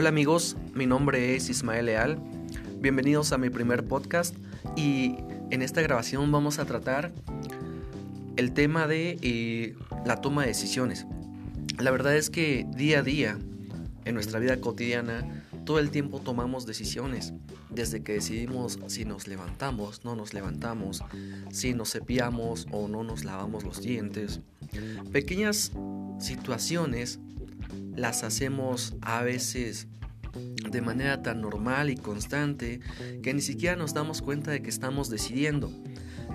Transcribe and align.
Hola 0.00 0.08
amigos, 0.08 0.56
mi 0.74 0.86
nombre 0.86 1.36
es 1.36 1.50
Ismael 1.50 1.84
Leal. 1.84 2.18
Bienvenidos 2.80 3.32
a 3.32 3.36
mi 3.36 3.50
primer 3.50 3.84
podcast 3.84 4.34
y 4.74 5.16
en 5.50 5.60
esta 5.60 5.82
grabación 5.82 6.32
vamos 6.32 6.58
a 6.58 6.64
tratar 6.64 7.12
el 8.38 8.52
tema 8.54 8.86
de 8.86 9.18
eh, 9.20 9.76
la 10.06 10.22
toma 10.22 10.40
de 10.40 10.48
decisiones. 10.48 11.06
La 11.78 11.90
verdad 11.90 12.16
es 12.16 12.30
que 12.30 12.66
día 12.74 13.00
a 13.00 13.02
día, 13.02 13.38
en 14.06 14.14
nuestra 14.14 14.38
vida 14.38 14.58
cotidiana, 14.58 15.44
todo 15.66 15.78
el 15.78 15.90
tiempo 15.90 16.18
tomamos 16.20 16.64
decisiones. 16.64 17.34
Desde 17.68 18.02
que 18.02 18.14
decidimos 18.14 18.78
si 18.86 19.04
nos 19.04 19.28
levantamos, 19.28 20.02
no 20.02 20.16
nos 20.16 20.32
levantamos, 20.32 21.02
si 21.50 21.74
nos 21.74 21.92
cepillamos 21.92 22.66
o 22.70 22.88
no 22.88 23.04
nos 23.04 23.26
lavamos 23.26 23.64
los 23.64 23.82
dientes. 23.82 24.40
Pequeñas 25.12 25.72
situaciones 26.20 27.20
las 28.00 28.24
hacemos 28.24 28.94
a 29.02 29.22
veces 29.22 29.86
de 30.70 30.80
manera 30.80 31.22
tan 31.22 31.40
normal 31.40 31.90
y 31.90 31.96
constante 31.96 32.80
que 33.22 33.34
ni 33.34 33.40
siquiera 33.40 33.76
nos 33.76 33.94
damos 33.94 34.22
cuenta 34.22 34.50
de 34.50 34.62
que 34.62 34.70
estamos 34.70 35.10
decidiendo. 35.10 35.70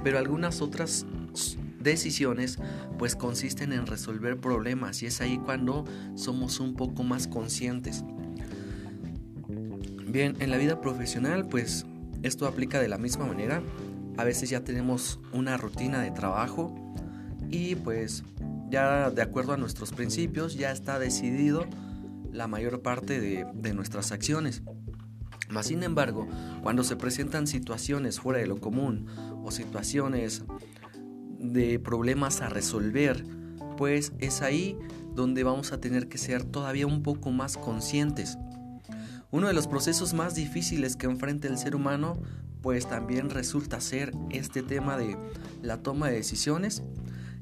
Pero 0.03 0.19
algunas 0.19 0.61
otras 0.61 1.05
decisiones 1.79 2.59
pues 2.97 3.15
consisten 3.15 3.73
en 3.73 3.87
resolver 3.87 4.37
problemas 4.39 5.01
y 5.03 5.05
es 5.05 5.21
ahí 5.21 5.37
cuando 5.37 5.85
somos 6.15 6.59
un 6.59 6.75
poco 6.75 7.03
más 7.03 7.27
conscientes. 7.27 8.03
Bien, 10.07 10.35
en 10.39 10.51
la 10.51 10.57
vida 10.57 10.81
profesional 10.81 11.47
pues 11.47 11.85
esto 12.23 12.47
aplica 12.47 12.79
de 12.79 12.89
la 12.89 12.97
misma 12.97 13.25
manera. 13.25 13.61
A 14.17 14.23
veces 14.23 14.49
ya 14.49 14.63
tenemos 14.63 15.19
una 15.33 15.57
rutina 15.57 16.01
de 16.01 16.11
trabajo 16.11 16.73
y 17.49 17.75
pues 17.75 18.23
ya 18.75 19.09
de 19.09 19.21
acuerdo 19.21 19.53
a 19.53 19.57
nuestros 19.57 19.93
principios 19.93 20.55
ya 20.55 20.69
está 20.69 20.99
decidido 20.99 21.65
la 22.33 22.47
mayor 22.47 22.81
parte 22.81 23.21
de, 23.21 23.73
nuestras 23.73 24.11
acciones. 24.11 24.63
Mas, 25.49 25.67
sin 25.67 25.81
embargo, 25.81 26.27
cuando 26.61 26.83
se 26.83 26.97
presentan 26.97 27.47
situaciones 27.47 28.19
fuera 28.19 28.39
de 28.39 28.47
lo 28.47 28.59
común 28.59 29.07
o 29.45 29.51
situaciones 29.51 30.43
de 31.39 31.79
problemas 31.79 32.41
a 32.41 32.49
resolver, 32.49 33.25
pues 33.77 34.11
es 34.19 34.41
ahí 34.41 34.77
donde 35.13 35.45
vamos 35.45 35.71
a 35.71 35.79
tener 35.79 36.09
que 36.09 36.17
ser 36.17 36.43
todavía 36.43 36.85
un 36.85 37.01
poco 37.01 37.31
más 37.31 37.55
conscientes. 37.55 38.37
Uno 39.31 39.47
de 39.47 39.53
los 39.53 39.67
procesos 39.67 40.13
más 40.13 40.35
difíciles 40.35 40.97
que 40.97 41.05
enfrenta 41.05 41.47
el 41.47 41.57
ser 41.57 41.77
humano, 41.77 42.21
pues 42.61 42.89
también 42.89 43.29
resulta 43.29 43.79
ser 43.79 44.11
este 44.31 44.63
tema 44.63 44.97
de 44.97 45.15
la 45.61 45.77
toma 45.81 46.09
de 46.09 46.15
decisiones, 46.15 46.83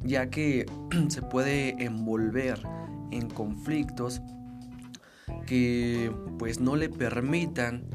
ya 0.04 0.30
que 0.30 0.66
se 1.10 1.22
puede 1.22 1.84
envolver 1.84 2.62
en 3.12 3.30
conflictos 3.30 4.22
que 5.46 6.12
pues 6.40 6.60
no 6.60 6.76
le 6.76 6.90
permitan 6.90 7.86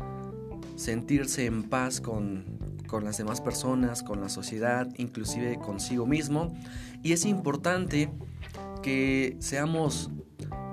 sentirse 0.76 1.46
en 1.46 1.64
paz 1.64 2.00
con, 2.00 2.44
con 2.86 3.04
las 3.04 3.18
demás 3.18 3.40
personas, 3.40 4.02
con 4.02 4.20
la 4.20 4.28
sociedad, 4.28 4.88
inclusive 4.96 5.58
consigo 5.58 6.06
mismo. 6.06 6.54
Y 7.02 7.12
es 7.12 7.24
importante 7.24 8.10
que 8.82 9.36
seamos 9.40 10.10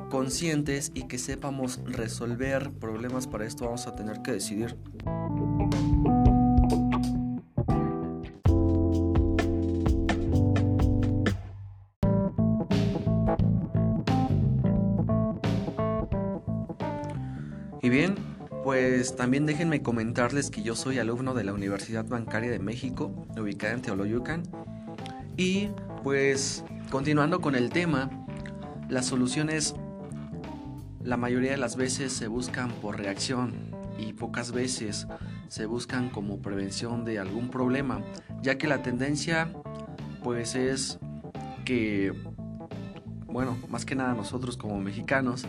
conscientes 0.10 0.92
y 0.94 1.04
que 1.04 1.18
sepamos 1.18 1.80
resolver 1.86 2.72
problemas. 2.72 3.28
Para 3.28 3.46
esto 3.46 3.66
vamos 3.66 3.88
a 3.88 3.96
tener 3.96 4.22
que 4.22 4.34
decidir. 4.34 4.78
Y 17.86 17.90
bien, 17.90 18.16
pues 18.64 19.16
también 19.16 19.46
déjenme 19.46 19.84
comentarles 19.84 20.50
que 20.50 20.64
yo 20.64 20.76
soy 20.76 20.98
alumno 20.98 21.36
de 21.36 21.44
la 21.44 21.54
Universidad 21.54 22.04
Bancaria 22.04 22.50
de 22.50 22.58
México, 22.58 23.28
ubicada 23.38 23.76
en 23.76 23.84
Teoloyucan. 23.84 24.42
Y 25.38 25.70
pues 26.02 26.64
continuando 26.90 27.42
con 27.42 27.54
el 27.54 27.70
tema, 27.70 28.10
las 28.90 29.06
soluciones 29.06 29.76
la 31.04 31.16
mayoría 31.16 31.52
de 31.52 31.58
las 31.58 31.76
veces 31.76 32.12
se 32.12 32.28
buscan 32.28 32.72
por 32.82 32.98
reacción 32.98 33.54
y 34.00 34.14
pocas 34.14 34.52
veces 34.52 35.06
se 35.48 35.68
buscan 35.68 36.10
como 36.10 36.42
prevención 36.42 37.06
de 37.06 37.20
algún 37.20 37.52
problema, 37.52 38.02
ya 38.42 38.58
que 38.58 38.66
la 38.66 38.82
tendencia 38.82 39.54
pues 40.24 40.56
es 40.56 40.98
que, 41.66 42.14
bueno, 43.28 43.56
más 43.70 43.86
que 43.86 43.94
nada 43.94 44.16
nosotros 44.16 44.58
como 44.58 44.80
mexicanos, 44.80 45.46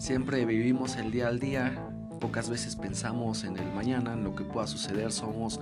Siempre 0.00 0.46
vivimos 0.46 0.96
el 0.96 1.10
día 1.10 1.28
al 1.28 1.40
día, 1.40 1.74
pocas 2.20 2.48
veces 2.48 2.74
pensamos 2.74 3.44
en 3.44 3.58
el 3.58 3.70
mañana, 3.74 4.14
en 4.14 4.24
lo 4.24 4.34
que 4.34 4.44
pueda 4.44 4.66
suceder, 4.66 5.12
somos 5.12 5.60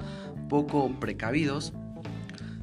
poco 0.48 0.92
precavidos. 1.00 1.72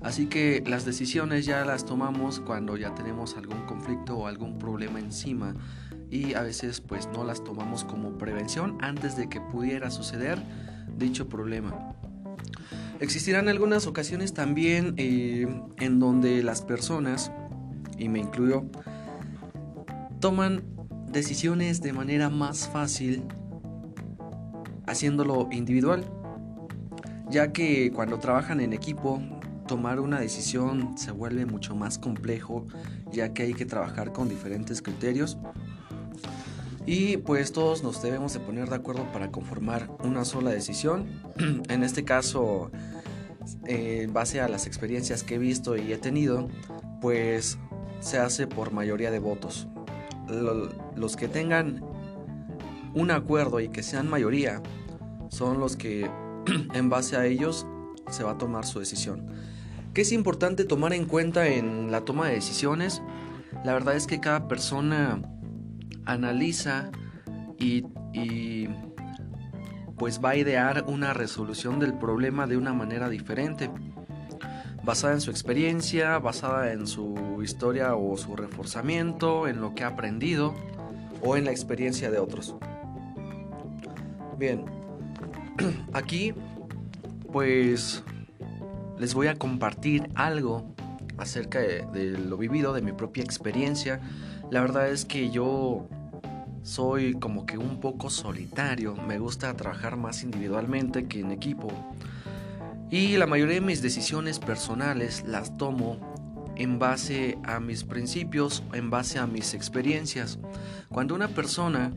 Así 0.01 0.27
que 0.27 0.63
las 0.65 0.85
decisiones 0.85 1.45
ya 1.45 1.65
las 1.65 1.85
tomamos 1.85 2.39
cuando 2.39 2.77
ya 2.77 2.95
tenemos 2.95 3.35
algún 3.35 3.65
conflicto 3.65 4.15
o 4.15 4.27
algún 4.27 4.57
problema 4.57 4.99
encima 4.99 5.53
y 6.09 6.35
a 6.35 6.43
veces 6.43 6.79
pues 6.79 7.09
no 7.13 7.25
las 7.25 7.43
tomamos 7.43 7.83
como 7.83 8.17
prevención 8.17 8.77
antes 8.79 9.17
de 9.17 9.27
que 9.27 9.41
pudiera 9.41 9.91
suceder 9.91 10.41
dicho 10.97 11.27
problema. 11.27 11.93
Existirán 13.01 13.49
algunas 13.49 13.85
ocasiones 13.85 14.33
también 14.33 14.93
eh, 14.95 15.45
en 15.79 15.99
donde 15.99 16.41
las 16.41 16.61
personas, 16.61 17.33
y 17.97 18.07
me 18.07 18.19
incluyo, 18.19 18.63
toman 20.21 20.74
decisiones 21.15 21.81
de 21.81 21.93
manera 21.93 22.29
más 22.29 22.67
fácil 22.67 23.23
haciéndolo 24.85 25.47
individual, 25.49 26.03
ya 27.29 27.53
que 27.53 27.89
cuando 27.91 28.19
trabajan 28.19 28.59
en 28.59 28.73
equipo 28.73 29.21
tomar 29.65 30.01
una 30.01 30.19
decisión 30.19 30.97
se 30.97 31.11
vuelve 31.11 31.45
mucho 31.45 31.73
más 31.73 31.97
complejo, 31.97 32.67
ya 33.13 33.33
que 33.33 33.43
hay 33.43 33.53
que 33.53 33.65
trabajar 33.65 34.11
con 34.11 34.27
diferentes 34.27 34.81
criterios 34.81 35.37
y 36.85 37.15
pues 37.17 37.53
todos 37.53 37.81
nos 37.81 38.03
debemos 38.03 38.33
de 38.33 38.41
poner 38.41 38.69
de 38.69 38.75
acuerdo 38.75 39.09
para 39.13 39.31
conformar 39.31 39.89
una 40.03 40.25
sola 40.25 40.51
decisión. 40.51 41.07
en 41.69 41.83
este 41.83 42.03
caso, 42.03 42.71
en 43.65 44.11
base 44.11 44.41
a 44.41 44.49
las 44.49 44.67
experiencias 44.67 45.23
que 45.23 45.35
he 45.35 45.39
visto 45.39 45.77
y 45.77 45.93
he 45.93 45.97
tenido, 45.97 46.49
pues 46.99 47.57
se 48.01 48.19
hace 48.19 48.47
por 48.47 48.73
mayoría 48.73 49.11
de 49.11 49.19
votos 49.19 49.69
los 50.27 51.15
que 51.15 51.27
tengan 51.27 51.83
un 52.93 53.11
acuerdo 53.11 53.59
y 53.59 53.69
que 53.69 53.83
sean 53.83 54.09
mayoría 54.09 54.61
son 55.29 55.59
los 55.59 55.75
que 55.75 56.09
en 56.73 56.89
base 56.89 57.17
a 57.17 57.25
ellos 57.25 57.65
se 58.09 58.23
va 58.23 58.31
a 58.31 58.37
tomar 58.37 58.65
su 58.65 58.79
decisión. 58.79 59.27
¿Qué 59.93 60.01
es 60.01 60.11
importante 60.11 60.65
tomar 60.65 60.93
en 60.93 61.05
cuenta 61.05 61.47
en 61.47 61.91
la 61.91 62.01
toma 62.01 62.27
de 62.27 62.35
decisiones? 62.35 63.01
La 63.63 63.73
verdad 63.73 63.95
es 63.95 64.07
que 64.07 64.19
cada 64.19 64.47
persona 64.47 65.21
analiza 66.05 66.91
y, 67.57 67.85
y 68.13 68.67
pues 69.97 70.19
va 70.23 70.31
a 70.31 70.35
idear 70.35 70.85
una 70.87 71.13
resolución 71.13 71.79
del 71.79 71.97
problema 71.97 72.47
de 72.47 72.57
una 72.57 72.73
manera 72.73 73.09
diferente 73.09 73.69
basada 74.85 75.13
en 75.13 75.21
su 75.21 75.31
experiencia, 75.31 76.19
basada 76.19 76.71
en 76.71 76.85
su 76.85 77.41
historia 77.43 77.95
o 77.95 78.15
su 78.17 78.35
reforzamiento, 78.35 79.47
en 79.47 79.59
lo 79.59 79.73
que 79.73 79.83
ha 79.83 79.87
aprendido 79.87 80.53
o 81.21 81.35
en 81.35 81.45
la 81.45 81.51
experiencia 81.51 82.11
de 82.11 82.19
otros. 82.19 82.55
Bien, 84.37 84.65
aquí 85.93 86.33
pues 87.31 88.03
les 88.99 89.13
voy 89.13 89.27
a 89.27 89.35
compartir 89.35 90.09
algo 90.15 90.73
acerca 91.17 91.59
de, 91.59 91.85
de, 91.91 92.17
lo 92.17 92.37
vivido, 92.37 92.73
de 92.73 92.81
mi 92.81 92.91
propia 92.91 93.23
experiencia. 93.23 93.99
La 94.51 94.61
verdad 94.61 94.89
es 94.89 95.03
que 95.03 95.31
yo 95.31 95.87
soy 96.61 97.13
como 97.13 97.45
que 97.45 97.57
un 97.57 97.79
poco 97.79 98.09
solitario, 98.09 98.95
me 98.95 99.19
gusta 99.19 99.53
trabajar 99.55 99.97
más 99.97 100.23
individualmente 100.23 101.07
que 101.07 101.21
en 101.21 101.31
equipo. 101.31 101.69
Y 102.89 103.17
la 103.17 103.25
mayoría 103.25 103.55
de 103.55 103.61
mis 103.61 103.81
decisiones 103.81 104.39
personales 104.39 105.23
las 105.25 105.57
tomo 105.57 105.99
en 106.55 106.79
base 106.79 107.37
a 107.43 107.59
mis 107.59 107.83
principios, 107.83 108.63
en 108.73 108.89
base 108.89 109.19
a 109.19 109.27
mis 109.27 109.53
experiencias. 109.53 110.39
Cuando 110.89 111.15
una 111.15 111.27
persona 111.29 111.93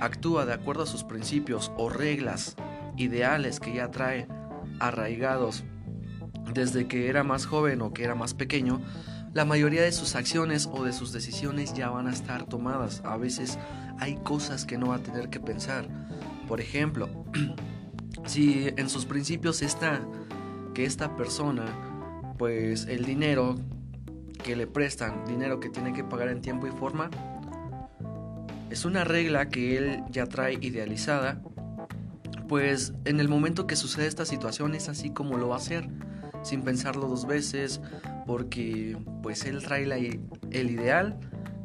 actúa 0.00 0.46
de 0.46 0.52
acuerdo 0.52 0.82
a 0.82 0.86
sus 0.86 1.04
principios 1.04 1.72
o 1.76 1.88
reglas 1.88 2.56
ideales 2.96 3.60
que 3.60 3.74
ya 3.74 3.90
trae 3.90 4.26
arraigados 4.80 5.64
desde 6.52 6.88
que 6.88 7.08
era 7.08 7.22
más 7.22 7.46
joven 7.46 7.80
o 7.82 7.92
que 7.92 8.04
era 8.04 8.14
más 8.14 8.34
pequeño, 8.34 8.80
la 9.32 9.44
mayoría 9.44 9.82
de 9.82 9.92
sus 9.92 10.16
acciones 10.16 10.68
o 10.72 10.84
de 10.84 10.92
sus 10.92 11.12
decisiones 11.12 11.72
ya 11.72 11.88
van 11.88 12.08
a 12.08 12.12
estar 12.12 12.46
tomadas. 12.46 13.00
A 13.04 13.16
veces 13.16 13.58
hay 13.98 14.16
cosas 14.16 14.64
que 14.64 14.76
no 14.76 14.88
va 14.88 14.96
a 14.96 15.02
tener 15.02 15.30
que 15.30 15.38
pensar. 15.38 15.86
Por 16.48 16.60
ejemplo, 16.60 17.08
si 18.26 18.68
en 18.76 18.88
sus 18.88 19.06
principios 19.06 19.62
está 19.62 20.00
que 20.74 20.84
esta 20.84 21.16
persona, 21.16 21.66
pues 22.38 22.86
el 22.86 23.04
dinero 23.04 23.56
que 24.44 24.56
le 24.56 24.66
prestan, 24.66 25.24
dinero 25.26 25.60
que 25.60 25.68
tiene 25.68 25.92
que 25.92 26.04
pagar 26.04 26.28
en 26.28 26.40
tiempo 26.40 26.66
y 26.66 26.70
forma, 26.70 27.10
Es 28.70 28.84
una 28.84 29.02
regla 29.02 29.48
que 29.48 29.76
él 29.76 30.04
ya 30.10 30.26
trae 30.26 30.54
idealizada, 30.60 31.42
pues 32.48 32.92
en 33.04 33.18
el 33.18 33.28
momento 33.28 33.66
que 33.66 33.74
sucede 33.74 34.06
esta 34.06 34.24
situación 34.24 34.76
es 34.76 34.88
así 34.88 35.10
como 35.10 35.38
lo 35.38 35.48
va 35.48 35.56
a 35.56 35.58
hacer, 35.58 35.88
sin 36.42 36.62
pensarlo 36.62 37.08
dos 37.08 37.26
veces, 37.26 37.80
porque 38.26 38.96
pues 39.24 39.44
él 39.44 39.60
trae 39.64 40.20
el 40.52 40.70
ideal 40.70 41.18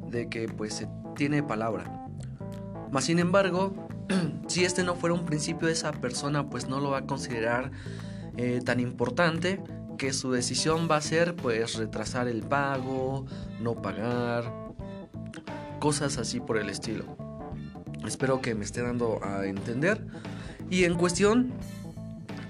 de 0.09 0.29
que 0.29 0.47
pues 0.47 0.73
se 0.73 0.87
tiene 1.15 1.43
palabra. 1.43 2.07
Mas 2.91 3.05
sin 3.05 3.19
embargo, 3.19 3.84
si 4.47 4.65
este 4.65 4.83
no 4.83 4.95
fuera 4.95 5.15
un 5.15 5.25
principio 5.25 5.67
esa 5.67 5.91
persona, 5.91 6.49
pues 6.49 6.67
no 6.67 6.79
lo 6.79 6.91
va 6.91 6.99
a 6.99 7.05
considerar 7.05 7.71
eh, 8.37 8.61
tan 8.63 8.79
importante 8.79 9.61
que 9.97 10.13
su 10.13 10.31
decisión 10.31 10.87
va 10.89 10.97
a 10.97 11.01
ser 11.01 11.35
pues 11.35 11.75
retrasar 11.75 12.27
el 12.27 12.43
pago, 12.43 13.25
no 13.61 13.81
pagar, 13.81 14.51
cosas 15.79 16.17
así 16.17 16.39
por 16.39 16.57
el 16.57 16.69
estilo. 16.69 17.05
Espero 18.05 18.41
que 18.41 18.55
me 18.55 18.65
esté 18.65 18.81
dando 18.81 19.19
a 19.23 19.45
entender. 19.45 20.05
Y 20.69 20.83
en 20.83 20.95
cuestión 20.95 21.53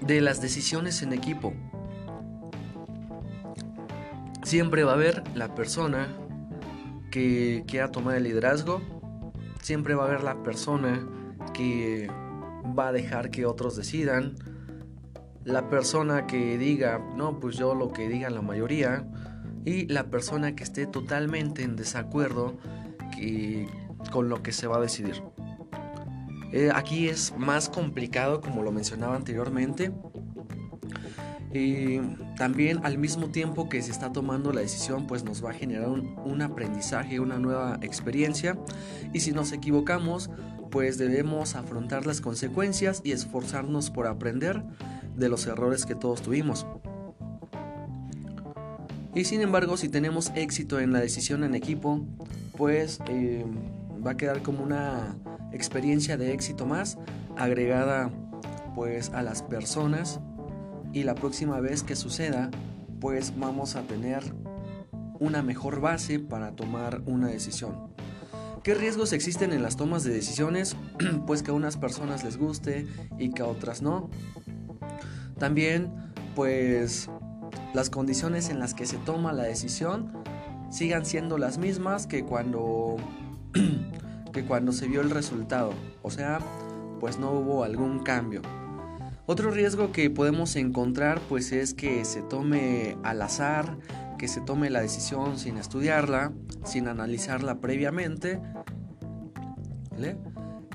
de 0.00 0.20
las 0.20 0.40
decisiones 0.40 1.02
en 1.02 1.12
equipo, 1.12 1.54
siempre 4.42 4.84
va 4.84 4.92
a 4.92 4.94
haber 4.94 5.22
la 5.34 5.54
persona 5.54 6.08
que 7.10 7.64
quiera 7.66 7.90
tomar 7.90 8.16
el 8.16 8.24
liderazgo, 8.24 8.80
siempre 9.62 9.94
va 9.94 10.04
a 10.04 10.06
haber 10.06 10.22
la 10.22 10.42
persona 10.42 11.06
que 11.52 12.08
va 12.78 12.88
a 12.88 12.92
dejar 12.92 13.30
que 13.30 13.46
otros 13.46 13.76
decidan, 13.76 14.36
la 15.44 15.68
persona 15.68 16.26
que 16.26 16.58
diga, 16.58 16.98
no, 17.16 17.38
pues 17.38 17.56
yo 17.56 17.74
lo 17.74 17.92
que 17.92 18.08
diga 18.08 18.30
la 18.30 18.42
mayoría, 18.42 19.06
y 19.66 19.86
la 19.86 20.10
persona 20.10 20.54
que 20.54 20.62
esté 20.62 20.86
totalmente 20.86 21.62
en 21.62 21.74
desacuerdo 21.76 22.56
con 24.12 24.28
lo 24.28 24.42
que 24.42 24.52
se 24.52 24.66
va 24.66 24.76
a 24.76 24.80
decidir. 24.80 25.22
Eh, 26.52 26.70
aquí 26.72 27.08
es 27.08 27.34
más 27.36 27.68
complicado, 27.68 28.40
como 28.40 28.62
lo 28.62 28.70
mencionaba 28.70 29.16
anteriormente. 29.16 29.92
Y 31.52 31.98
también 32.36 32.80
al 32.84 32.98
mismo 32.98 33.30
tiempo 33.30 33.68
que 33.68 33.82
se 33.82 33.90
está 33.90 34.12
tomando 34.12 34.52
la 34.52 34.60
decisión, 34.60 35.06
pues 35.06 35.24
nos 35.24 35.44
va 35.44 35.50
a 35.50 35.54
generar 35.54 35.88
un 35.88 36.42
aprendizaje, 36.42 37.18
una 37.18 37.38
nueva 37.38 37.78
experiencia. 37.82 38.56
Y 39.12 39.20
si 39.20 39.32
nos 39.32 39.52
equivocamos, 39.52 40.30
pues 40.76 40.98
debemos 40.98 41.54
afrontar 41.54 42.04
las 42.04 42.20
consecuencias 42.20 43.00
y 43.02 43.12
esforzarnos 43.12 43.90
por 43.90 44.06
aprender 44.06 44.62
de 45.16 45.30
los 45.30 45.46
errores 45.46 45.86
que 45.86 45.94
todos 45.94 46.20
tuvimos. 46.20 46.66
Y 49.14 49.24
sin 49.24 49.40
embargo, 49.40 49.78
si 49.78 49.88
tenemos 49.88 50.32
éxito 50.34 50.78
en 50.78 50.92
la 50.92 51.00
decisión 51.00 51.44
en 51.44 51.54
equipo, 51.54 52.04
pues 52.58 53.00
eh, 53.08 53.46
va 54.06 54.10
a 54.10 54.16
quedar 54.18 54.42
como 54.42 54.62
una 54.62 55.16
experiencia 55.50 56.18
de 56.18 56.34
éxito 56.34 56.66
más 56.66 56.98
agregada 57.38 58.10
pues 58.74 59.08
a 59.14 59.22
las 59.22 59.42
personas 59.42 60.20
y 60.92 61.04
la 61.04 61.14
próxima 61.14 61.58
vez 61.58 61.84
que 61.84 61.96
suceda 61.96 62.50
pues 63.00 63.32
vamos 63.38 63.76
a 63.76 63.82
tener 63.84 64.22
una 65.20 65.42
mejor 65.42 65.80
base 65.80 66.18
para 66.18 66.50
tomar 66.50 67.00
una 67.06 67.28
decisión. 67.28 67.95
¿Qué 68.66 68.74
riesgos 68.74 69.12
existen 69.12 69.52
en 69.52 69.62
las 69.62 69.76
tomas 69.76 70.02
de 70.02 70.12
decisiones? 70.12 70.76
pues 71.28 71.44
que 71.44 71.52
a 71.52 71.54
unas 71.54 71.76
personas 71.76 72.24
les 72.24 72.36
guste 72.36 72.84
y 73.16 73.30
que 73.30 73.42
a 73.42 73.46
otras 73.46 73.80
no. 73.80 74.10
También, 75.38 75.92
pues, 76.34 77.08
las 77.74 77.90
condiciones 77.90 78.50
en 78.50 78.58
las 78.58 78.74
que 78.74 78.84
se 78.84 78.96
toma 78.96 79.32
la 79.32 79.44
decisión 79.44 80.12
sigan 80.68 81.06
siendo 81.06 81.38
las 81.38 81.58
mismas 81.58 82.08
que 82.08 82.24
cuando, 82.24 82.96
que 84.32 84.44
cuando 84.44 84.72
se 84.72 84.88
vio 84.88 85.00
el 85.00 85.10
resultado. 85.10 85.72
O 86.02 86.10
sea, 86.10 86.40
pues 86.98 87.20
no 87.20 87.30
hubo 87.30 87.62
algún 87.62 88.00
cambio. 88.00 88.42
Otro 89.26 89.52
riesgo 89.52 89.92
que 89.92 90.10
podemos 90.10 90.56
encontrar 90.56 91.20
pues 91.28 91.52
es 91.52 91.72
que 91.72 92.04
se 92.04 92.20
tome 92.22 92.96
al 93.04 93.22
azar, 93.22 93.78
que 94.16 94.28
se 94.28 94.40
tome 94.40 94.70
la 94.70 94.80
decisión 94.80 95.38
sin 95.38 95.56
estudiarla, 95.56 96.32
sin 96.64 96.88
analizarla 96.88 97.60
previamente. 97.60 98.40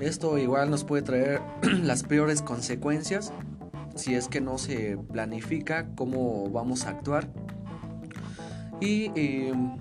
Esto 0.00 0.36
igual 0.38 0.70
nos 0.70 0.84
puede 0.84 1.02
traer 1.02 1.40
las 1.82 2.02
peores 2.02 2.42
consecuencias 2.42 3.32
si 3.94 4.14
es 4.14 4.28
que 4.28 4.40
no 4.40 4.58
se 4.58 4.96
planifica 5.12 5.86
cómo 5.94 6.50
vamos 6.50 6.86
a 6.86 6.90
actuar. 6.90 7.28
Y 8.80 9.10
em, 9.14 9.76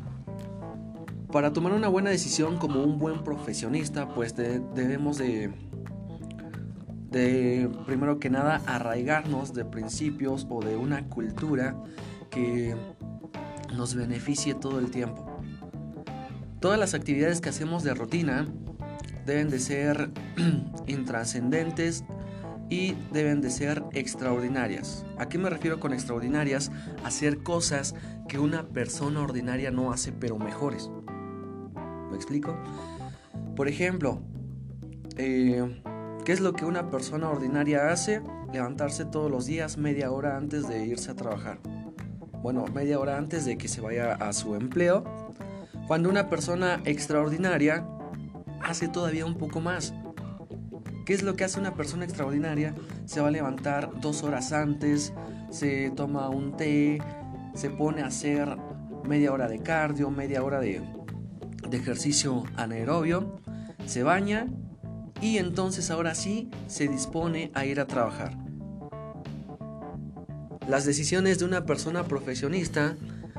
para 1.32 1.54
tomar 1.54 1.74
una 1.74 1.88
buena 1.88 2.10
decisión 2.10 2.58
como 2.58 2.84
un 2.84 3.00
buen 3.00 3.24
profesionista, 3.24 4.14
pues 4.14 4.36
debemos 4.36 5.18
de, 5.18 5.52
de, 7.10 7.70
primero 7.86 8.20
que 8.20 8.30
nada, 8.30 8.62
arraigarnos 8.68 9.54
de 9.54 9.66
principios 9.66 10.46
o 10.50 10.62
de 10.62 10.76
una 10.76 11.08
cultura 11.08 11.76
que 12.30 12.76
nos 13.76 13.96
beneficie 13.96 14.54
todo 14.54 14.80
el 14.80 14.92
tiempo. 14.92 15.26
Todas 16.60 16.78
las 16.78 16.94
actividades 16.94 17.42
que 17.42 17.50
hacemos 17.50 17.84
de 17.84 17.96
rutina 17.96 18.48
deben 19.26 19.50
de 19.50 19.60
ser 19.60 20.12
intrascendentes 20.88 22.04
y 22.70 22.96
deben 23.12 23.42
de 23.42 23.50
ser 23.50 23.84
extraordinarias. 23.92 25.06
¿A 25.18 25.28
qué 25.28 25.38
me 25.38 25.50
refiero 25.50 25.80
con 25.80 25.94
extraordinarias? 25.94 26.72
Hacer 27.04 27.44
cosas 27.44 27.96
que 28.30 28.40
una 28.40 28.70
persona 28.70 29.22
ordinaria 29.22 29.72
no 29.72 29.92
hace 29.92 30.14
pero 30.14 30.38
mejores. 30.38 30.90
¿Me 32.10 32.16
explico? 32.16 32.58
Por 33.58 33.68
ejemplo, 33.68 34.22
eh, 35.18 35.82
¿qué 36.24 36.32
es 36.32 36.40
lo 36.40 36.54
que 36.54 36.64
una 36.64 36.90
persona 36.90 37.30
ordinaria 37.30 37.92
hace? 37.92 38.22
Levantarse 38.54 39.04
todos 39.04 39.30
los 39.30 39.46
días 39.46 39.78
media 39.78 40.10
hora 40.12 40.38
antes 40.38 40.68
de 40.70 40.86
irse 40.86 41.12
a 41.12 41.16
trabajar. 41.16 41.60
Bueno, 42.42 42.66
media 42.74 43.00
hora 43.00 43.18
antes 43.18 43.46
de 43.46 43.58
que 43.58 43.68
se 43.68 43.82
vaya 43.82 44.14
a 44.14 44.32
su 44.32 44.56
empleo. 44.56 45.04
Cuando 45.88 46.10
una 46.10 46.30
persona 46.30 46.82
extraordinaria 46.86 47.86
hace 48.64 48.88
todavía 48.88 49.26
un 49.26 49.38
poco 49.38 49.62
más 49.62 49.94
¿Qué 51.06 51.14
es 51.14 51.24
lo 51.24 51.36
que 51.36 51.44
hace 51.44 51.60
una 51.60 51.74
persona 51.74 52.06
extraordinaria? 52.06 52.76
Se 53.06 53.22
va 53.22 53.30
a 53.30 53.32
levantar 53.32 54.00
dos 54.00 54.24
horas 54.24 54.54
antes, 54.54 55.14
se 55.50 55.92
toma 55.96 56.30
un 56.30 56.56
té, 56.56 57.00
se 57.56 57.70
pone 57.70 58.02
a 58.02 58.08
hacer 58.08 58.56
media 59.04 59.34
hora 59.34 59.48
de 59.48 59.60
cardio, 59.60 60.12
media 60.12 60.44
hora 60.44 60.60
de, 60.60 60.82
ejercicio 61.72 62.44
anaerobio, 62.56 63.40
se 63.86 64.04
baña 64.04 64.48
y 65.22 65.38
entonces 65.38 65.90
ahora 65.90 66.16
sí 66.16 66.50
se 66.68 66.88
dispone 66.88 67.52
a 67.56 67.66
ir 67.66 67.80
a 67.80 67.88
trabajar. 67.88 68.38
Las 70.68 70.86
decisiones 70.86 71.40
de 71.40 71.46
una 71.46 71.66
persona 71.66 72.04
profesionista 72.04 72.96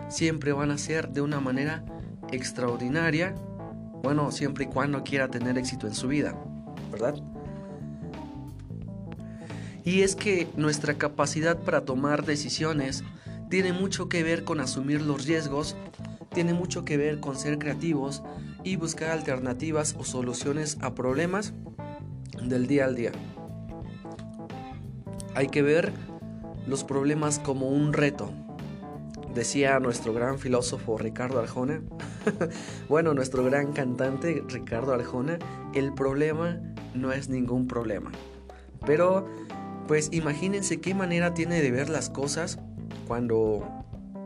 siempre 0.09 0.53
van 0.53 0.71
a 0.71 0.79
ser 0.79 1.11
de 1.11 1.21
una 1.21 1.41
manera 1.41 1.85
extraordinaria, 2.33 3.35
bueno, 4.03 4.33
siempre 4.33 4.65
y 4.65 4.67
cuando 4.67 5.05
quiera 5.05 5.29
tener 5.29 5.57
éxito 5.59 5.87
en 5.87 5.95
su 5.95 6.09
vida, 6.09 6.35
¿verdad? 6.91 7.15
Y 9.85 10.03
es 10.03 10.15
que 10.17 10.49
nuestra 10.57 10.95
capacidad 10.95 11.59
para 11.59 11.85
tomar 11.85 12.25
decisiones 12.25 13.03
tiene 13.49 13.73
mucho 13.73 14.09
que 14.09 14.23
ver 14.23 14.45
con 14.45 14.61
asumir 14.61 15.03
los 15.03 15.27
riesgos, 15.27 15.77
tiene 16.33 16.55
mucho 16.55 16.85
que 16.85 16.97
ver 16.97 17.21
con 17.21 17.37
ser 17.37 17.59
creativos 17.59 18.23
y 18.65 18.77
buscar 18.77 19.11
alternativas 19.11 19.97
o 19.99 20.05
soluciones 20.05 20.79
a 20.81 20.95
problemas 20.95 21.53
del 22.43 22.67
día 22.67 22.85
al 22.85 22.95
día. 22.95 23.13
Hay 25.35 25.49
que 25.49 25.63
ver 25.63 25.93
los 26.67 26.85
problemas 26.85 27.39
como 27.39 27.69
un 27.69 27.93
reto, 27.93 28.33
decía 29.35 29.79
nuestro 29.81 30.13
gran 30.13 30.39
filósofo 30.39 30.99
Ricardo 30.99 31.41
Arjona. 31.41 31.83
bueno, 32.89 33.15
nuestro 33.15 33.45
gran 33.45 33.73
cantante 33.73 34.45
Ricardo 34.49 34.93
Arjona, 34.93 35.39
el 35.75 35.93
problema 35.95 36.61
no 36.95 37.13
es 37.13 37.29
ningún 37.29 37.67
problema. 37.67 38.11
Pero 38.85 39.27
pues 39.87 40.09
imagínense 40.13 40.81
qué 40.81 40.95
manera 40.95 41.35
tiene 41.35 41.61
de 41.61 41.71
ver 41.71 41.89
las 41.89 42.11
cosas 42.11 42.59
cuando, 43.07 43.67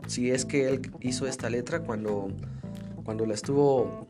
si 0.07 0.31
es 0.31 0.45
que 0.45 0.69
él 0.69 0.91
hizo 1.01 1.27
esta 1.27 1.49
letra, 1.49 1.81
cuando, 1.81 2.29
cuando 3.03 3.25
la 3.25 3.33
estuvo 3.33 4.07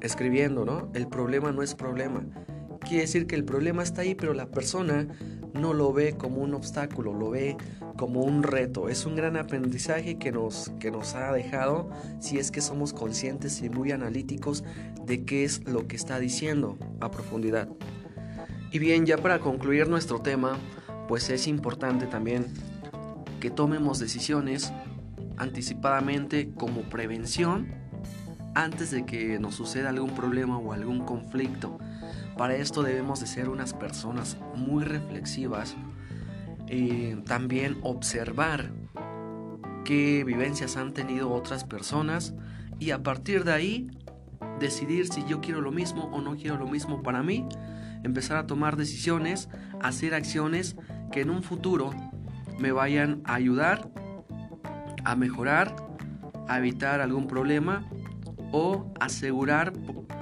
escribiendo, 0.00 0.64
¿no? 0.64 0.90
El 0.94 1.08
problema 1.08 1.52
no 1.52 1.62
es 1.62 1.74
problema. 1.74 2.24
Quiere 2.80 3.02
decir 3.02 3.26
que 3.26 3.34
el 3.34 3.44
problema 3.44 3.82
está 3.82 4.02
ahí, 4.02 4.14
pero 4.14 4.32
la 4.32 4.46
persona 4.46 5.08
no 5.56 5.72
lo 5.72 5.92
ve 5.92 6.16
como 6.16 6.42
un 6.42 6.54
obstáculo, 6.54 7.12
lo 7.12 7.30
ve 7.30 7.56
como 7.96 8.20
un 8.20 8.42
reto. 8.42 8.88
Es 8.88 9.06
un 9.06 9.16
gran 9.16 9.36
aprendizaje 9.36 10.18
que 10.18 10.32
nos, 10.32 10.72
que 10.78 10.90
nos 10.90 11.14
ha 11.14 11.32
dejado 11.32 11.90
si 12.20 12.38
es 12.38 12.50
que 12.50 12.60
somos 12.60 12.92
conscientes 12.92 13.62
y 13.62 13.70
muy 13.70 13.92
analíticos 13.92 14.64
de 15.04 15.24
qué 15.24 15.44
es 15.44 15.66
lo 15.66 15.86
que 15.86 15.96
está 15.96 16.18
diciendo 16.18 16.78
a 17.00 17.10
profundidad. 17.10 17.68
Y 18.70 18.78
bien, 18.78 19.06
ya 19.06 19.16
para 19.16 19.38
concluir 19.38 19.88
nuestro 19.88 20.20
tema, 20.20 20.58
pues 21.08 21.30
es 21.30 21.46
importante 21.46 22.06
también 22.06 22.46
que 23.40 23.50
tomemos 23.50 23.98
decisiones 23.98 24.72
anticipadamente 25.36 26.50
como 26.56 26.82
prevención 26.82 27.68
antes 28.54 28.90
de 28.90 29.04
que 29.04 29.38
nos 29.38 29.54
suceda 29.54 29.90
algún 29.90 30.14
problema 30.14 30.58
o 30.58 30.72
algún 30.72 31.04
conflicto. 31.04 31.78
Para 32.36 32.56
esto 32.56 32.82
debemos 32.82 33.20
de 33.20 33.26
ser 33.26 33.48
unas 33.48 33.72
personas 33.72 34.36
muy 34.54 34.84
reflexivas 34.84 35.76
y 36.68 37.14
también 37.22 37.78
observar 37.82 38.72
qué 39.84 40.24
vivencias 40.24 40.76
han 40.76 40.92
tenido 40.92 41.32
otras 41.32 41.64
personas 41.64 42.34
y 42.78 42.90
a 42.90 43.02
partir 43.02 43.44
de 43.44 43.52
ahí 43.52 43.90
decidir 44.60 45.08
si 45.08 45.24
yo 45.26 45.40
quiero 45.40 45.60
lo 45.60 45.70
mismo 45.70 46.04
o 46.12 46.20
no 46.20 46.36
quiero 46.36 46.56
lo 46.56 46.66
mismo 46.66 47.02
para 47.02 47.22
mí, 47.22 47.46
empezar 48.02 48.36
a 48.36 48.46
tomar 48.46 48.76
decisiones, 48.76 49.48
hacer 49.80 50.14
acciones 50.14 50.76
que 51.12 51.20
en 51.20 51.30
un 51.30 51.42
futuro 51.42 51.90
me 52.58 52.72
vayan 52.72 53.22
a 53.24 53.34
ayudar 53.34 53.90
a 55.06 55.14
mejorar, 55.14 55.76
a 56.48 56.58
evitar 56.58 57.00
algún 57.00 57.28
problema 57.28 57.88
o 58.50 58.92
asegurar, 58.98 59.72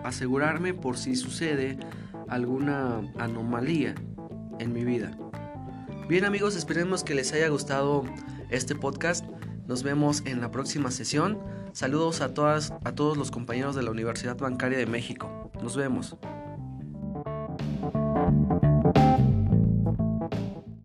asegurarme 0.04 0.74
por 0.74 0.96
si 0.96 1.16
sucede 1.16 1.78
alguna 2.28 3.02
anomalía 3.18 3.94
en 4.58 4.72
mi 4.72 4.84
vida. 4.84 5.16
Bien 6.08 6.24
amigos, 6.24 6.54
esperemos 6.54 7.02
que 7.02 7.14
les 7.14 7.32
haya 7.32 7.48
gustado 7.48 8.04
este 8.50 8.74
podcast. 8.74 9.24
Nos 9.66 9.82
vemos 9.82 10.22
en 10.26 10.40
la 10.40 10.50
próxima 10.50 10.90
sesión. 10.90 11.38
Saludos 11.72 12.20
a 12.20 12.34
todas 12.34 12.72
a 12.84 12.94
todos 12.94 13.16
los 13.16 13.30
compañeros 13.30 13.74
de 13.74 13.82
la 13.82 13.90
Universidad 13.90 14.36
Bancaria 14.36 14.78
de 14.78 14.86
México. 14.86 15.50
Nos 15.62 15.76
vemos. 15.76 16.16